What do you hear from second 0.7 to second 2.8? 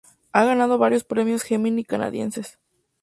varios premios Gemini canadienses.